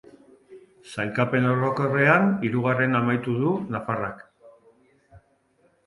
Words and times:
Sailkapen 0.93 1.45
orokorrean 1.51 2.27
hirugarren 2.47 3.01
amaitu 3.03 3.39
du 3.45 3.55
nafarrak. 3.77 4.29